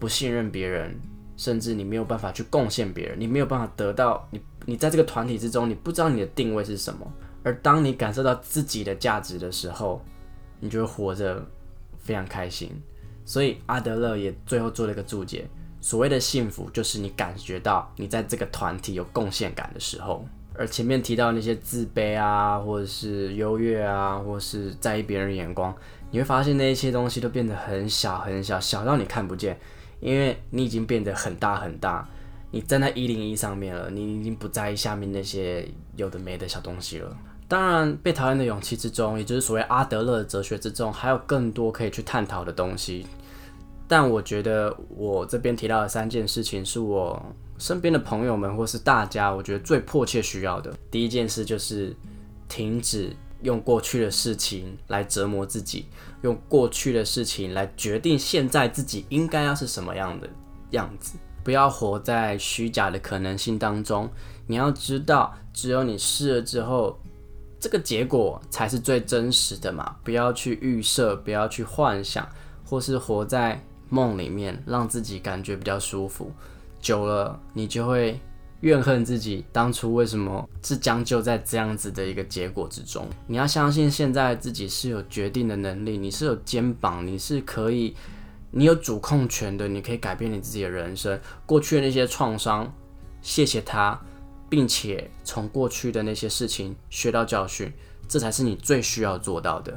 [0.00, 0.98] 不信任别人，
[1.36, 7.10] 甚至你没有办法去贡献别人，你没有办法得到你，你在这个团体之中，你不知道你的定位是什么。
[7.42, 10.02] 而当你感受到自己的价值的时候，
[10.60, 11.42] 你就会活着
[11.98, 12.70] 非常开心。
[13.24, 15.48] 所以阿德勒也最后做了一个注解：
[15.80, 20.24] 所谓的幸福，就是你感觉到你在这个团体有贡献感的时候。
[20.58, 25.72] 而前面提到那些自卑啊，或者是优越啊，或是在意别人眼光，
[26.10, 29.58] 你会发现那一些东西都变得很小很小，小到你看不见，
[30.00, 32.08] 因为你已经变得很大很大，
[32.50, 37.16] 你站在一零一上面了，你已经不在意下面那些有的没的小东西了。
[37.48, 43.06] 当然，被讨厌的勇气之中，也就是所谓阿德勒的哲学之中，还有更多可以去探讨的东西。
[43.88, 47.24] 但我觉得我这边提到的三件事情，是我
[47.56, 50.74] 身边的朋友们或是大家，我觉得最迫切需要的。
[50.90, 51.94] 第一件事就是
[52.48, 55.86] 停止用过去的事情来折磨自己，
[56.22, 60.28] 用过去的事情来决定现在自己应该要是什么样的
[60.70, 64.10] 样子，不要活在虚假的可能性当中。
[64.48, 66.98] 你要知道，只有你试了之后。
[67.58, 69.96] 这个结果才是最真实的嘛！
[70.04, 72.28] 不要去预设，不要去幻想，
[72.64, 76.30] 或是活在梦里面，让自己感觉比较舒服。
[76.80, 78.20] 久了，你就会
[78.60, 83.08] 怨恨自己当初为什么是将就在这样子的一个结果之中。
[83.26, 87.96] 你要相信，现在自己是有决定的能力，你是有肩膀，你是可以，
[88.56, 91.20] 你有主控权的，你可以改变你自己的人生。
[91.44, 92.72] 过去的那些创伤，
[93.20, 94.00] 谢谢他。
[94.48, 97.72] 并且从过去的那些事情学到教训，
[98.06, 99.76] 这才是你最需要做到的。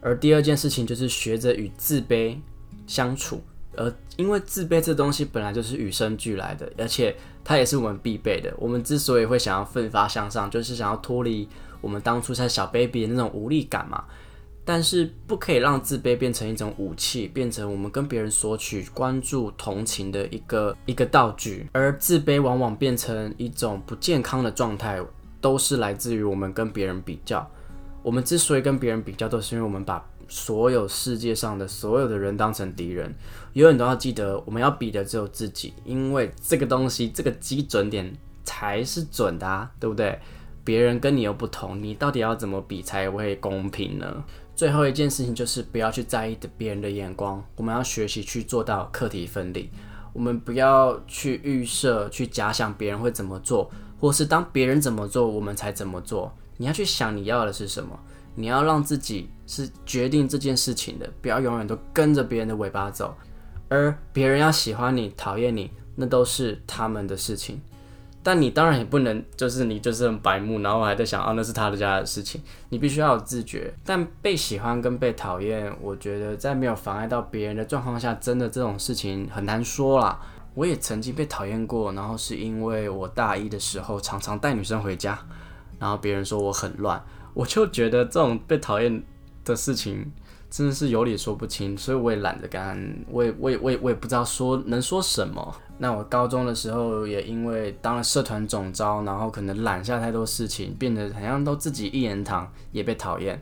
[0.00, 2.38] 而第二件事情就是学着与自卑
[2.86, 3.42] 相处，
[3.76, 8.54] 而因为自卑这东西本来就是与生俱来的，而且它也是我们必备的。
[8.56, 11.48] 我们之所以会想要奋发向上，就是想要脱离
[11.80, 14.04] 我们当初在小 baby 的那种无力感嘛。
[14.64, 21.68] 但是不可以让自卑变成一种武器，变成我们跟别人索取关注、同情的一个一个道具。
[21.72, 24.98] 而自卑往往变成一种不健康的状态，
[25.40, 27.46] 都是来自于我们跟别人比较。
[28.02, 33.14] 我们之所以跟别人比较，都是因为我们把所有世界上的所有的人当成敌人。
[33.52, 38.10] 永远都要记得，我们要比的只有自己，因为这个东西，这个基准点
[38.44, 40.18] 才是准的，啊，对不对？
[40.64, 44.24] 别人跟你又不同，你到底要怎么比才会公平呢？
[44.56, 49.68] 最后一件事情就是不要去在意别人的眼光，我们要学习去做到课题分离。
[50.12, 53.68] 我们不要去预设、去假想别人会怎么做，
[54.00, 56.32] 或是当别人怎么做，我们才怎么做。
[56.56, 57.98] 你要去想你要的是什么，
[58.36, 63.12] 你要让自己是决定这件事情的，不要永远都跟着别人的尾巴走。
[63.68, 67.60] 而别人要喜欢你、讨厌你，那都是他们的事情。
[68.24, 72.40] 但你当然也不能，就是你就是很白目，然后还在想，啊，那是他的家的事情。
[72.70, 73.72] 你必须要有自觉。
[73.84, 80.18] 但被喜欢跟被讨厌，我觉得在没有妨碍到别人的状况下，真的这种事情很难说啦。
[80.54, 85.18] 我也曾经被讨厌过，然后是因为我大一的时候常常带女生回家，
[85.78, 89.02] 然后别人说我很乱，我就觉得这种被讨厌
[89.44, 90.10] 的事情
[90.54, 95.52] 真的是有理说不清，所以我也懒得干，我也我也我也我也不知道说能说什么。
[95.78, 103.40] 那我高中的时候也因为当了社团总招，然后可能揽下太多事情，变得好像都自己一言堂，也被讨厌。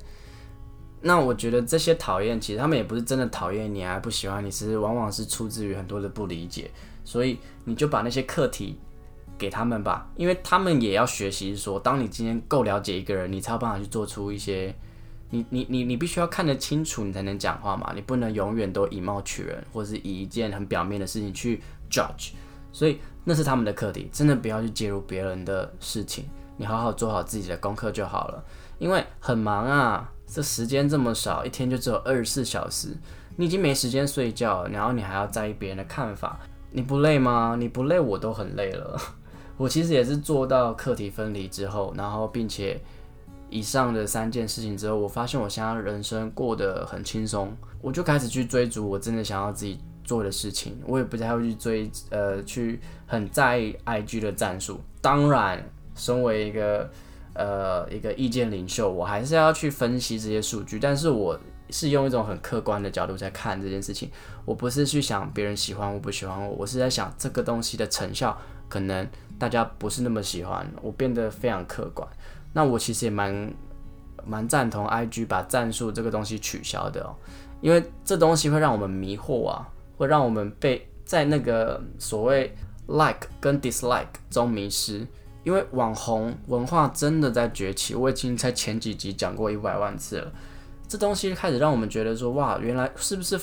[1.02, 6.70] 那我觉得这些讨厌，其实他们也不是真的讨厌你，还不喜欢你，其实往往是出自于很多的不理解。
[7.04, 8.78] 所以你就把那些课题
[9.36, 14.74] 给他们吧，因为他们也要学习说，当你今天够了解一个人，你才有办法去做出一些。
[15.32, 17.90] 你你你你必须要看得清楚，你才能讲话嘛。
[17.94, 22.32] 你不能永远都以貌取人，或是以一件很表面的事情去 judge。
[22.70, 26.26] 所以那是他们的课题，真的不要去介入别人的事情。
[26.58, 28.44] 你好好做好自己的功课就好了。
[28.78, 32.94] 因为很忙啊，这时间这么少，一天就只有二十四小时，
[33.36, 36.38] 你已经没时间睡觉，然后你还要在意别人的看法，
[36.70, 37.56] 你不累吗？
[37.58, 39.00] 你不累，我都很累了。
[39.56, 42.78] 我其实也是做到课题分离之后，然后并且。
[43.52, 50.80] 以上的三件事情之后，我发现我现在人生过得很轻松，我就开始去追逐我真的想要自己做的事情。
[50.86, 54.80] 我也不太会去追，呃，去很在意 IG 的战术。
[55.02, 55.62] 当然，
[55.94, 56.90] 身为一个
[57.34, 60.78] 呃一个意见领袖，我还是要去分析这些数据。
[60.78, 61.38] 但是我
[61.68, 64.10] 是用一种很客观的角度在看这件事情。
[64.46, 68.36] 我不是去想别人喜欢我不喜欢我，我是在想这个东西的成效，
[68.68, 69.06] 可能
[69.38, 70.66] 大家不是那么喜欢。
[70.80, 72.08] 我变得非常客观。
[72.52, 73.52] 那我其实也蛮
[74.24, 77.14] 蛮赞同 IG 把战术这个东西取消的哦，
[77.60, 82.54] 因为这东西会让我们迷惑啊，会让我们被在那个所谓
[82.86, 85.06] like 跟 dislike 中迷失。
[85.44, 90.32] 因为网红文化真的在崛起，我已经在前几集讲过一百万次了。
[90.86, 93.36] 这东西开始让我们觉得说，哇，原来是不是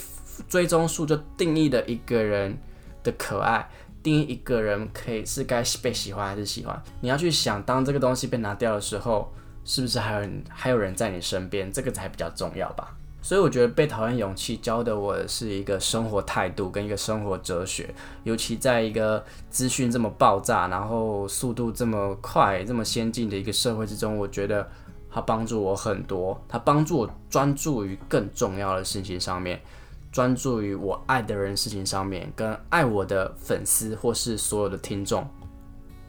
[0.48, 2.58] 追踪数就定义了一个人
[3.04, 3.70] 的可爱，
[4.02, 6.82] 定义一个人可以是该被喜欢还是喜欢？
[7.02, 9.32] 你要去想，当这个东西被拿掉的时候，
[9.66, 11.72] 是不是还有还有人在你身边？
[11.72, 12.96] 这个才比较重要吧。
[13.22, 17.94] 所以我觉得被讨厌勇气教的我是一个生活态度跟一个生活哲学，
[18.24, 24.66] 尤其在一个资讯这么爆炸，然后速度这么快、这么先进的一个社会之中，我觉得
[25.12, 26.42] 它帮助我很多。
[26.48, 29.62] 它帮助我专注于更重要的事情上面，
[30.12, 35.28] 专注于我爱的人事情上面，跟爱我的粉丝或是所有的听众，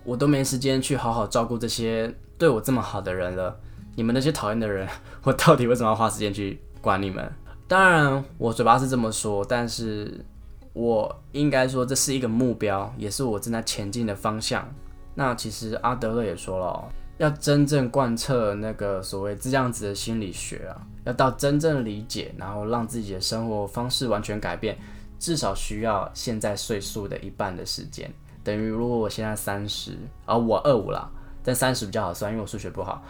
[0.04, 3.56] 我都没时间去好好照顾这些对我这么好的人了。
[3.96, 4.88] 你们那些讨厌的人，
[5.22, 6.60] 我到底为什么要花时间去？
[6.82, 7.30] 管你们，
[7.68, 10.24] 当然我嘴巴是这么说，但是
[10.72, 14.66] 我应该说这是一个目标，也是我正在前进的方向。
[15.14, 16.88] 那其实阿德勒也说了，
[17.20, 20.72] 要真正贯彻那个所谓这样子的心理学啊，
[21.04, 24.74] 要到真正理解，然后让自己的生活方式完全改变，
[25.18, 28.10] 至少需要现在岁数的一半的时间。
[28.42, 31.12] 等于如果我现在三十，而我二五了，
[31.44, 33.02] 但三十比较好算，因为我数学不好。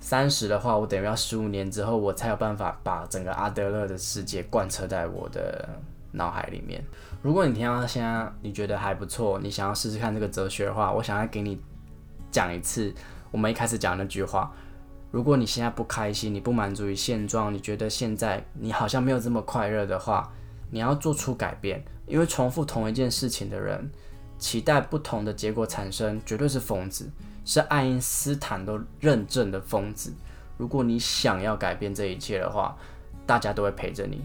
[0.00, 5.68] 三十的话，我等于要十五年之后，我才有办法把整个阿德勒的世界贯彻在我的
[6.12, 6.80] 脑海里面。
[7.22, 11.60] 如果你听到现在你觉得还不错，你想要试试看这个哲学的话，我想要给你
[12.30, 12.94] 讲一次
[13.30, 14.52] 我们一开始讲那句话：
[15.10, 20.32] 如果你现在不开心，你不满足于现状，你觉得现在你好像没有这么快乐的话，
[20.70, 21.84] 你要做出改变。
[22.06, 23.90] 因为重复同一件事情的人，
[24.38, 27.10] 期待不同的结果产生，绝对是疯子。
[27.44, 30.12] 是爱因斯坦都认证的疯子。
[30.56, 32.76] 如果你想要改变这一切的话，
[33.26, 34.22] 大家都会陪着你，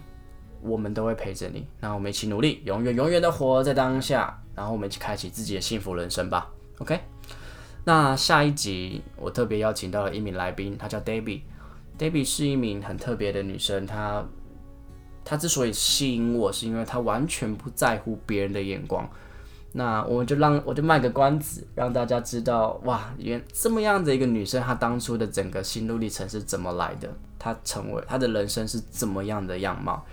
[0.61, 1.67] 我们都会陪着你。
[1.79, 6.49] 那我们一起努力，永远永远的活在当下，然后我们一起开启自己的幸福人生吧。
[6.79, 6.99] OK，
[7.85, 11.41] 那下一集我特别邀请到了一名来宾，她叫 Debbie。
[11.97, 14.25] Debbie 是一名很特别的女生，她
[15.25, 19.09] 她之所以吸引我，是因为她完全不在乎别人的眼光。
[19.75, 27.09] 那我们就让我就卖个关子，让大家知道哇，原这么样的一个女生，她当初的整个心路历程是怎么来的？
[27.37, 30.05] 她成为她的人生是怎么样的样貌？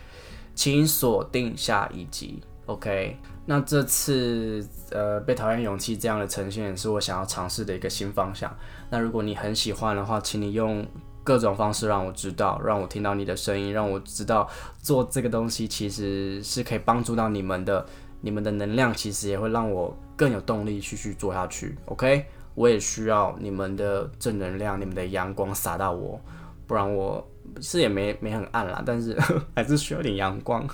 [0.54, 3.16] 请锁定下一集，OK？
[3.46, 8.54] 那这次呃被讨厌勇气这样的呈现，是我想要尝试的一个新方向。
[8.90, 10.86] 那如果你很喜欢的话，请你用
[11.24, 14.48] 各种方式让我知道，让我听到你的声音，让我知道
[14.82, 17.84] 做这个东西其实是可以帮助到你们的。
[18.22, 21.74] 你们的能量其实也会让我更有动力继续做下去。
[21.86, 26.20] OK，我也需要你们的正能量，你们的阳光洒到我，
[26.66, 27.26] 不然我
[27.62, 29.18] 是也没没很暗啦，但是
[29.56, 30.68] 还是需要点阳光。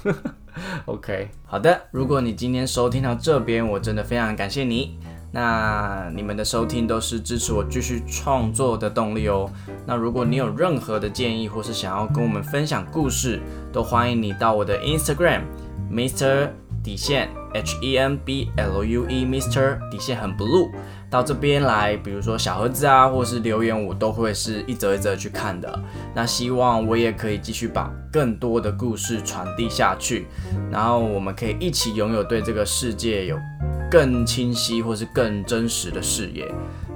[0.86, 4.98] OK，好的，如果你今天收听到这边，我真的非常感谢你。
[5.32, 9.50] 那你们的收听都是支持我继续创作的动力哦。
[9.86, 13.40] 那如果你有任何的建议，或是想要跟我们分享故事，
[13.72, 15.42] 都欢迎你到我的 Instagram
[15.90, 16.50] Mr。
[16.82, 20.70] 底线 H E N B L U E Mister 底线很 blue
[21.16, 25.82] 到这边来，比如说小盒子啊，或是留言，我都会是一则一则去看的。
[26.14, 30.26] 那希望我也可以继续把更多的故事传递下去，
[30.70, 33.38] 然后我们可以一起拥有对这个世界有
[33.90, 36.46] 更清晰或是更真实的视野。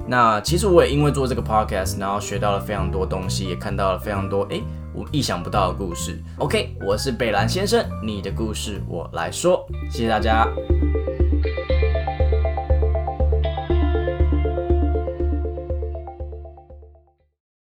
[0.05, 4.61] 那其实我也因为做这个 podcast，然后学到了非常多东西，也看到了非常多诶。
[4.93, 6.21] 我意想不到的故事。
[6.37, 9.65] OK，我是北兰先生，你的故事我来说。
[9.89, 10.47] 谢谢大家。